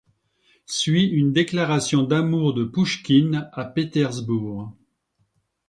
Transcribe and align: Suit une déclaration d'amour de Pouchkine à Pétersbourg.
Suit 0.65 1.05
une 1.09 1.31
déclaration 1.31 2.01
d'amour 2.01 2.55
de 2.55 2.63
Pouchkine 2.63 3.47
à 3.53 3.65
Pétersbourg. 3.65 4.75